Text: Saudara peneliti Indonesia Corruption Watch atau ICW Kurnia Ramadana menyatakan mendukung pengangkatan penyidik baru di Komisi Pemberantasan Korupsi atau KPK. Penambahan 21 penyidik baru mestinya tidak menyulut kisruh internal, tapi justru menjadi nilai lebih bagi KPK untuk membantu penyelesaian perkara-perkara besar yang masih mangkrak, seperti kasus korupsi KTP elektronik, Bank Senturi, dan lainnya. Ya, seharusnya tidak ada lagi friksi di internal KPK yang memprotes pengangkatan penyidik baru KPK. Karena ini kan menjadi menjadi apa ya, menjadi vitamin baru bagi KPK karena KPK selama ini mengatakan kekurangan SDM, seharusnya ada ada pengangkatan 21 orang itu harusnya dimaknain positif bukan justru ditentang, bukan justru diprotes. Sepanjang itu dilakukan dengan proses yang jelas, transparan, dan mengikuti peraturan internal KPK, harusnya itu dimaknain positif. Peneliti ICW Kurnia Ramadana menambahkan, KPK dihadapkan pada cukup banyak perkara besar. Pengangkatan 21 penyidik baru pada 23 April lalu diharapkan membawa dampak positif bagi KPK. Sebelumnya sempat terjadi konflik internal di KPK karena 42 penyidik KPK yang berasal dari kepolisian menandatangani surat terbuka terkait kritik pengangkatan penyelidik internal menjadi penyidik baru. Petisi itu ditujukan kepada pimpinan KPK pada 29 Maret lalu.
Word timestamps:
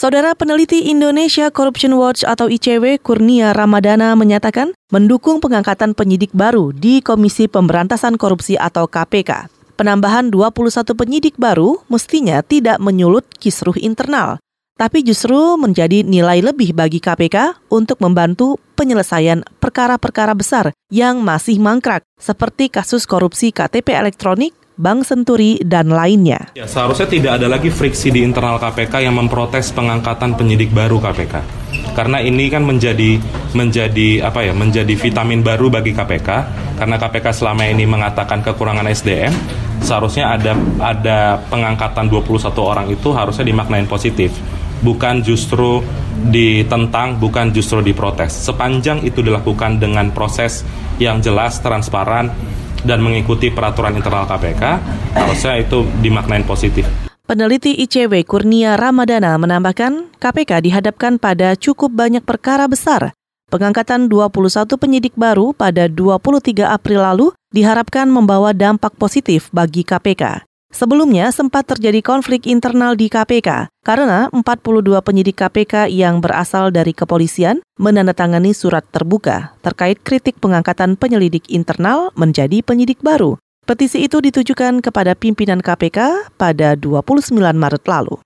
Saudara 0.00 0.32
peneliti 0.32 0.88
Indonesia 0.88 1.52
Corruption 1.52 1.92
Watch 1.92 2.24
atau 2.24 2.48
ICW 2.48 3.04
Kurnia 3.04 3.52
Ramadana 3.52 4.16
menyatakan 4.16 4.72
mendukung 4.88 5.44
pengangkatan 5.44 5.92
penyidik 5.92 6.32
baru 6.32 6.72
di 6.72 7.04
Komisi 7.04 7.52
Pemberantasan 7.52 8.16
Korupsi 8.16 8.56
atau 8.56 8.88
KPK. 8.88 9.52
Penambahan 9.76 10.32
21 10.32 10.96
penyidik 10.96 11.36
baru 11.36 11.84
mestinya 11.92 12.40
tidak 12.40 12.80
menyulut 12.80 13.28
kisruh 13.36 13.76
internal, 13.76 14.40
tapi 14.80 15.04
justru 15.04 15.36
menjadi 15.60 16.00
nilai 16.00 16.40
lebih 16.40 16.72
bagi 16.72 16.96
KPK 16.96 17.68
untuk 17.68 18.00
membantu 18.00 18.56
penyelesaian 18.80 19.44
perkara-perkara 19.60 20.32
besar 20.32 20.72
yang 20.88 21.20
masih 21.20 21.60
mangkrak, 21.60 22.00
seperti 22.16 22.72
kasus 22.72 23.04
korupsi 23.04 23.52
KTP 23.52 23.92
elektronik, 23.92 24.56
Bank 24.76 25.06
Senturi, 25.06 25.58
dan 25.62 25.90
lainnya. 25.90 26.52
Ya, 26.54 26.66
seharusnya 26.66 27.10
tidak 27.10 27.42
ada 27.42 27.46
lagi 27.50 27.70
friksi 27.70 28.14
di 28.14 28.22
internal 28.22 28.58
KPK 28.62 29.06
yang 29.06 29.18
memprotes 29.18 29.74
pengangkatan 29.74 30.34
penyidik 30.38 30.70
baru 30.70 31.02
KPK. 31.02 31.34
Karena 31.94 32.22
ini 32.22 32.46
kan 32.46 32.62
menjadi 32.62 33.18
menjadi 33.52 34.22
apa 34.22 34.46
ya, 34.46 34.54
menjadi 34.54 34.94
vitamin 34.94 35.42
baru 35.42 35.68
bagi 35.68 35.90
KPK 35.90 36.28
karena 36.78 36.96
KPK 36.96 37.26
selama 37.34 37.66
ini 37.66 37.84
mengatakan 37.84 38.40
kekurangan 38.46 38.86
SDM, 38.88 39.34
seharusnya 39.82 40.32
ada 40.32 40.54
ada 40.80 41.42
pengangkatan 41.50 42.08
21 42.08 42.40
orang 42.62 42.86
itu 42.88 43.10
harusnya 43.10 43.44
dimaknain 43.44 43.90
positif 43.90 44.32
bukan 44.80 45.20
justru 45.20 45.84
ditentang, 46.28 47.16
bukan 47.16 47.52
justru 47.52 47.80
diprotes. 47.80 48.32
Sepanjang 48.32 49.04
itu 49.04 49.24
dilakukan 49.24 49.80
dengan 49.80 50.12
proses 50.12 50.64
yang 51.00 51.24
jelas, 51.24 51.60
transparan, 51.64 52.28
dan 52.84 53.04
mengikuti 53.04 53.52
peraturan 53.52 53.96
internal 53.96 54.26
KPK, 54.26 54.62
harusnya 55.14 55.54
itu 55.60 55.86
dimaknain 56.00 56.44
positif. 56.44 56.84
Peneliti 57.30 57.78
ICW 57.86 58.26
Kurnia 58.26 58.74
Ramadana 58.74 59.38
menambahkan, 59.38 60.18
KPK 60.18 60.66
dihadapkan 60.66 61.14
pada 61.22 61.54
cukup 61.54 61.94
banyak 61.94 62.26
perkara 62.26 62.66
besar. 62.66 63.14
Pengangkatan 63.50 64.10
21 64.10 64.66
penyidik 64.78 65.14
baru 65.14 65.54
pada 65.54 65.86
23 65.86 66.66
April 66.66 67.02
lalu 67.02 67.26
diharapkan 67.54 68.06
membawa 68.10 68.50
dampak 68.50 68.94
positif 68.98 69.50
bagi 69.50 69.82
KPK. 69.82 70.49
Sebelumnya 70.70 71.34
sempat 71.34 71.66
terjadi 71.66 71.98
konflik 71.98 72.46
internal 72.46 72.94
di 72.94 73.10
KPK 73.10 73.74
karena 73.82 74.30
42 74.30 75.02
penyidik 75.02 75.42
KPK 75.42 75.90
yang 75.90 76.22
berasal 76.22 76.70
dari 76.70 76.94
kepolisian 76.94 77.58
menandatangani 77.74 78.54
surat 78.54 78.86
terbuka 78.94 79.58
terkait 79.66 79.98
kritik 80.06 80.38
pengangkatan 80.38 80.94
penyelidik 80.94 81.50
internal 81.50 82.14
menjadi 82.14 82.62
penyidik 82.62 83.02
baru. 83.02 83.34
Petisi 83.66 84.06
itu 84.06 84.22
ditujukan 84.22 84.78
kepada 84.78 85.18
pimpinan 85.18 85.58
KPK 85.58 86.30
pada 86.38 86.78
29 86.78 87.34
Maret 87.34 87.84
lalu. 87.90 88.22